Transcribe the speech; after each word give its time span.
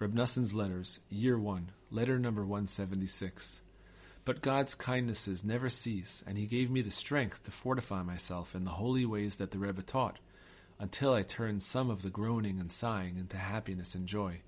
Reb 0.00 0.14
Noson's 0.14 0.52
Letters, 0.52 0.98
Year 1.10 1.38
1, 1.38 1.70
Letter 1.92 2.18
number 2.18 2.42
176. 2.42 3.62
But 4.24 4.42
God's 4.42 4.74
kindnesses 4.74 5.44
never 5.44 5.68
cease, 5.68 6.24
and 6.26 6.36
He 6.36 6.46
gave 6.46 6.70
me 6.70 6.80
the 6.80 6.90
strength 6.90 7.44
to 7.44 7.52
fortify 7.52 8.02
myself 8.02 8.56
in 8.56 8.64
the 8.64 8.72
holy 8.72 9.04
ways 9.06 9.36
that 9.36 9.52
the 9.52 9.58
Rebbe 9.58 9.82
taught, 9.82 10.18
until 10.80 11.14
I 11.14 11.22
turned 11.22 11.62
some 11.62 11.88
of 11.88 12.02
the 12.02 12.10
groaning 12.10 12.58
and 12.58 12.72
sighing 12.72 13.16
into 13.16 13.36
happiness 13.36 13.94
and 13.94 14.08
joy. 14.08 14.40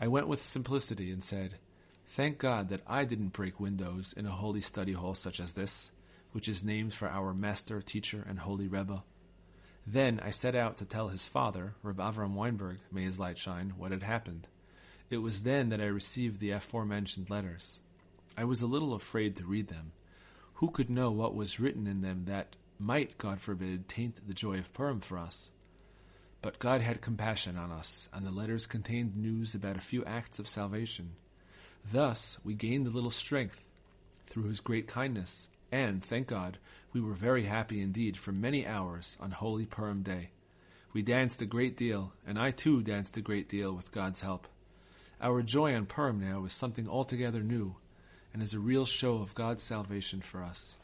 I 0.00 0.08
went 0.08 0.26
with 0.26 0.42
simplicity 0.42 1.12
and 1.12 1.22
said, 1.22 1.58
Thank 2.06 2.38
God 2.38 2.68
that 2.70 2.82
I 2.88 3.04
didn't 3.04 3.34
break 3.34 3.60
windows 3.60 4.14
in 4.16 4.26
a 4.26 4.30
holy 4.30 4.62
study 4.62 4.94
hall 4.94 5.14
such 5.14 5.38
as 5.38 5.52
this, 5.52 5.92
which 6.32 6.48
is 6.48 6.64
named 6.64 6.92
for 6.92 7.08
our 7.08 7.32
master, 7.32 7.80
teacher, 7.82 8.24
and 8.28 8.40
holy 8.40 8.66
Rebbe. 8.66 9.04
Then 9.86 10.20
I 10.20 10.30
set 10.30 10.56
out 10.56 10.78
to 10.78 10.84
tell 10.84 11.08
his 11.08 11.28
father, 11.28 11.74
Reb 11.82 11.98
Avram 11.98 12.32
Weinberg, 12.32 12.78
may 12.90 13.04
his 13.04 13.20
light 13.20 13.38
shine, 13.38 13.74
what 13.76 13.92
had 13.92 14.02
happened. 14.02 14.48
It 15.10 15.18
was 15.18 15.44
then 15.44 15.68
that 15.68 15.80
I 15.80 15.86
received 15.86 16.40
the 16.40 16.50
aforementioned 16.50 17.30
letters. 17.30 17.78
I 18.36 18.44
was 18.44 18.62
a 18.62 18.66
little 18.66 18.94
afraid 18.94 19.36
to 19.36 19.44
read 19.44 19.68
them. 19.68 19.92
Who 20.54 20.70
could 20.70 20.90
know 20.90 21.12
what 21.12 21.36
was 21.36 21.60
written 21.60 21.86
in 21.86 22.00
them 22.00 22.24
that 22.24 22.56
might, 22.78 23.16
God 23.16 23.40
forbid, 23.40 23.88
taint 23.88 24.26
the 24.26 24.34
joy 24.34 24.58
of 24.58 24.74
Purim 24.74 25.00
for 25.00 25.18
us? 25.18 25.50
But 26.42 26.58
God 26.58 26.80
had 26.80 27.00
compassion 27.00 27.56
on 27.56 27.70
us, 27.70 28.08
and 28.12 28.26
the 28.26 28.30
letters 28.30 28.66
contained 28.66 29.16
news 29.16 29.54
about 29.54 29.76
a 29.76 29.80
few 29.80 30.04
acts 30.04 30.38
of 30.38 30.48
salvation. 30.48 31.12
Thus 31.90 32.38
we 32.42 32.54
gained 32.54 32.86
a 32.86 32.90
little 32.90 33.12
strength 33.12 33.68
through 34.26 34.48
His 34.48 34.60
great 34.60 34.88
kindness, 34.88 35.48
and, 35.70 36.02
thank 36.02 36.26
God, 36.26 36.58
we 36.92 37.00
were 37.00 37.14
very 37.14 37.44
happy 37.44 37.80
indeed 37.80 38.16
for 38.16 38.32
many 38.32 38.66
hours 38.66 39.16
on 39.20 39.32
Holy 39.32 39.66
Purim 39.66 40.02
Day. 40.02 40.30
We 40.92 41.02
danced 41.02 41.42
a 41.42 41.46
great 41.46 41.76
deal, 41.76 42.12
and 42.26 42.38
I 42.38 42.50
too 42.50 42.82
danced 42.82 43.16
a 43.16 43.20
great 43.20 43.48
deal 43.48 43.72
with 43.74 43.92
God's 43.92 44.22
help. 44.22 44.46
Our 45.20 45.42
joy 45.42 45.74
on 45.74 45.86
Purim 45.86 46.20
now 46.20 46.44
is 46.44 46.52
something 46.52 46.88
altogether 46.88 47.42
new, 47.42 47.76
and 48.32 48.42
is 48.42 48.54
a 48.54 48.58
real 48.58 48.86
show 48.86 49.16
of 49.16 49.34
God's 49.34 49.62
salvation 49.62 50.20
for 50.20 50.42
us. 50.42 50.76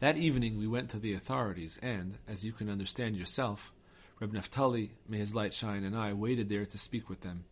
That 0.00 0.16
evening 0.16 0.58
we 0.58 0.68
went 0.68 0.90
to 0.90 0.98
the 0.98 1.12
authorities, 1.12 1.78
and, 1.82 2.14
as 2.28 2.44
you 2.44 2.52
can 2.52 2.70
understand 2.70 3.16
yourself, 3.16 3.72
Reb 4.20 4.32
Naftali, 4.32 4.90
may 5.08 5.18
his 5.18 5.34
light 5.34 5.54
shine, 5.54 5.84
and 5.84 5.96
I 5.96 6.12
waited 6.12 6.48
there 6.48 6.66
to 6.66 6.78
speak 6.78 7.08
with 7.08 7.20
them. 7.20 7.44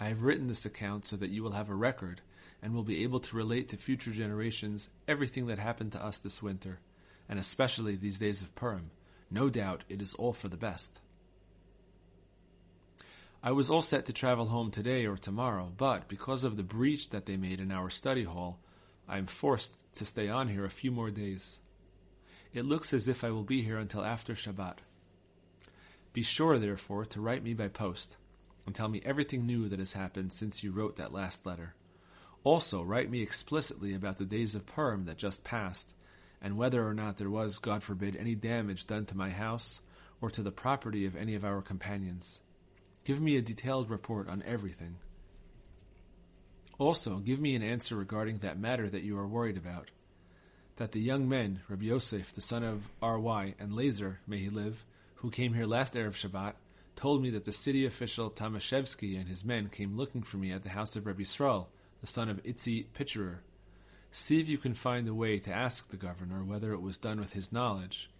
I 0.00 0.06
have 0.06 0.22
written 0.22 0.48
this 0.48 0.66
account 0.66 1.04
so 1.04 1.16
that 1.16 1.30
you 1.30 1.42
will 1.42 1.52
have 1.52 1.70
a 1.70 1.74
record, 1.74 2.20
and 2.62 2.74
will 2.74 2.84
be 2.84 3.02
able 3.02 3.20
to 3.20 3.36
relate 3.36 3.68
to 3.68 3.76
future 3.76 4.12
generations 4.12 4.88
everything 5.08 5.46
that 5.46 5.58
happened 5.58 5.92
to 5.92 6.04
us 6.04 6.18
this 6.18 6.42
winter, 6.42 6.78
and 7.28 7.38
especially 7.38 7.96
these 7.96 8.18
days 8.18 8.42
of 8.42 8.54
Purim. 8.54 8.90
No 9.30 9.48
doubt 9.48 9.84
it 9.88 10.00
is 10.00 10.14
all 10.14 10.32
for 10.32 10.48
the 10.48 10.56
best. 10.56 11.00
I 13.42 13.50
was 13.50 13.70
all 13.70 13.82
set 13.82 14.06
to 14.06 14.12
travel 14.12 14.46
home 14.46 14.70
today 14.70 15.06
or 15.06 15.16
tomorrow, 15.16 15.72
but 15.76 16.06
because 16.06 16.44
of 16.44 16.56
the 16.56 16.62
breach 16.62 17.10
that 17.10 17.26
they 17.26 17.36
made 17.36 17.58
in 17.58 17.72
our 17.72 17.90
study 17.90 18.22
hall, 18.22 18.60
I 19.08 19.18
am 19.18 19.26
forced 19.26 19.84
to 19.96 20.04
stay 20.04 20.28
on 20.28 20.46
here 20.46 20.64
a 20.64 20.70
few 20.70 20.92
more 20.92 21.10
days. 21.10 21.58
It 22.54 22.64
looks 22.64 22.92
as 22.92 23.08
if 23.08 23.24
I 23.24 23.30
will 23.30 23.42
be 23.42 23.62
here 23.62 23.78
until 23.78 24.04
after 24.04 24.34
Shabbat. 24.34 24.76
Be 26.12 26.22
sure, 26.22 26.58
therefore, 26.58 27.04
to 27.06 27.20
write 27.20 27.42
me 27.42 27.54
by 27.54 27.68
post 27.68 28.16
and 28.64 28.74
tell 28.74 28.88
me 28.88 29.02
everything 29.04 29.44
new 29.44 29.68
that 29.68 29.80
has 29.80 29.94
happened 29.94 30.32
since 30.32 30.62
you 30.62 30.70
wrote 30.70 30.96
that 30.96 31.12
last 31.12 31.44
letter. 31.44 31.74
Also, 32.44 32.82
write 32.82 33.10
me 33.10 33.22
explicitly 33.22 33.94
about 33.94 34.18
the 34.18 34.24
days 34.24 34.54
of 34.54 34.66
Purim 34.66 35.04
that 35.04 35.16
just 35.16 35.44
passed, 35.44 35.94
and 36.40 36.56
whether 36.56 36.86
or 36.86 36.92
not 36.92 37.16
there 37.16 37.30
was, 37.30 37.58
God 37.58 37.82
forbid, 37.82 38.16
any 38.16 38.34
damage 38.34 38.86
done 38.86 39.06
to 39.06 39.16
my 39.16 39.30
house 39.30 39.80
or 40.20 40.30
to 40.30 40.42
the 40.42 40.50
property 40.50 41.06
of 41.06 41.14
any 41.14 41.34
of 41.34 41.44
our 41.44 41.62
companions. 41.62 42.40
Give 43.04 43.20
me 43.20 43.36
a 43.36 43.42
detailed 43.42 43.90
report 43.90 44.28
on 44.28 44.42
everything. 44.46 44.96
Also, 46.78 47.18
give 47.18 47.40
me 47.40 47.54
an 47.54 47.62
answer 47.62 47.94
regarding 47.94 48.38
that 48.38 48.58
matter 48.58 48.88
that 48.88 49.02
you 49.02 49.16
are 49.18 49.26
worried 49.26 49.56
about. 49.56 49.90
That 50.76 50.92
the 50.92 51.00
young 51.00 51.28
men, 51.28 51.60
Rabbi 51.68 51.84
Yosef, 51.84 52.32
the 52.32 52.40
son 52.40 52.64
of 52.64 52.88
R.Y., 53.00 53.54
and 53.60 53.72
Lazer, 53.72 54.16
may 54.26 54.38
he 54.38 54.48
live, 54.48 54.84
who 55.16 55.30
came 55.30 55.54
here 55.54 55.66
last 55.66 55.94
Erev 55.94 56.14
Shabbat, 56.14 56.54
told 56.96 57.22
me 57.22 57.30
that 57.30 57.44
the 57.44 57.52
city 57.52 57.86
official 57.86 58.30
Tomaszewski 58.30 59.16
and 59.16 59.28
his 59.28 59.44
men 59.44 59.68
came 59.68 59.96
looking 59.96 60.22
for 60.22 60.38
me 60.38 60.50
at 60.50 60.62
the 60.62 60.70
house 60.70 60.96
of 60.96 61.06
Rabbi 61.06 61.22
Yisrael, 61.22 61.66
the 62.02 62.06
son 62.06 62.28
of 62.28 62.42
Itzi 62.42 62.84
Pitcherer. 62.94 63.38
See 64.10 64.38
if 64.38 64.48
you 64.50 64.58
can 64.58 64.74
find 64.74 65.08
a 65.08 65.14
way 65.14 65.38
to 65.38 65.50
ask 65.50 65.88
the 65.88 65.96
governor 65.96 66.44
whether 66.44 66.74
it 66.74 66.82
was 66.82 66.98
done 66.98 67.18
with 67.18 67.32
his 67.32 67.50
knowledge, 67.50 68.10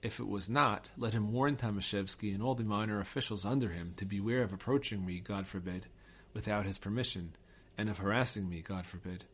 if 0.00 0.20
it 0.20 0.28
was 0.28 0.48
not, 0.48 0.90
let 0.96 1.12
him 1.12 1.32
warn 1.32 1.56
Tomaszewski 1.56 2.32
and 2.32 2.40
all 2.40 2.54
the 2.54 2.62
minor 2.62 3.00
officials 3.00 3.44
under 3.44 3.70
him 3.70 3.94
to 3.96 4.04
beware 4.04 4.42
of 4.42 4.52
approaching 4.52 5.04
me, 5.04 5.18
God 5.18 5.48
forbid, 5.48 5.86
without 6.32 6.66
his 6.66 6.78
permission, 6.78 7.34
and 7.76 7.88
of 7.88 7.98
harassing 7.98 8.48
me, 8.48 8.62
God 8.62 8.86
forbid. 8.86 9.24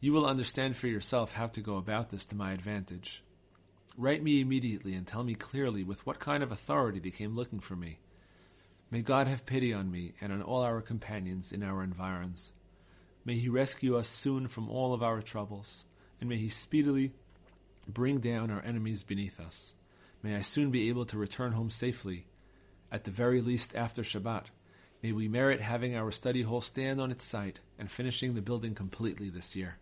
You 0.00 0.12
will 0.12 0.26
understand 0.26 0.76
for 0.76 0.88
yourself 0.88 1.32
how 1.32 1.46
to 1.48 1.60
go 1.60 1.76
about 1.76 2.10
this 2.10 2.26
to 2.26 2.36
my 2.36 2.52
advantage. 2.52 3.22
Write 3.96 4.24
me 4.24 4.40
immediately 4.40 4.94
and 4.94 5.06
tell 5.06 5.22
me 5.22 5.34
clearly 5.34 5.84
with 5.84 6.04
what 6.04 6.18
kind 6.18 6.42
of 6.42 6.50
authority 6.50 6.98
they 6.98 7.10
came 7.10 7.36
looking 7.36 7.60
for 7.60 7.76
me. 7.76 8.00
May 8.90 9.02
God 9.02 9.28
have 9.28 9.46
pity 9.46 9.72
on 9.72 9.90
me 9.90 10.14
and 10.20 10.32
on 10.32 10.42
all 10.42 10.62
our 10.62 10.80
companions 10.80 11.52
in 11.52 11.62
our 11.62 11.82
environs. 11.82 12.52
May 13.26 13.34
He 13.34 13.48
rescue 13.48 13.96
us 13.96 14.08
soon 14.08 14.46
from 14.46 14.70
all 14.70 14.94
of 14.94 15.02
our 15.02 15.20
troubles, 15.20 15.84
and 16.20 16.28
may 16.28 16.36
He 16.36 16.48
speedily 16.48 17.12
bring 17.88 18.20
down 18.20 18.52
our 18.52 18.62
enemies 18.62 19.02
beneath 19.02 19.40
us. 19.40 19.74
May 20.22 20.36
I 20.36 20.42
soon 20.42 20.70
be 20.70 20.88
able 20.88 21.04
to 21.06 21.18
return 21.18 21.50
home 21.52 21.70
safely, 21.70 22.26
at 22.90 23.02
the 23.02 23.10
very 23.10 23.40
least 23.40 23.74
after 23.74 24.02
Shabbat. 24.02 24.44
May 25.02 25.10
we 25.10 25.26
merit 25.26 25.60
having 25.60 25.96
our 25.96 26.12
study 26.12 26.42
hall 26.42 26.60
stand 26.60 27.00
on 27.00 27.10
its 27.10 27.24
site 27.24 27.58
and 27.80 27.90
finishing 27.90 28.34
the 28.34 28.42
building 28.42 28.76
completely 28.76 29.28
this 29.28 29.56
year. 29.56 29.78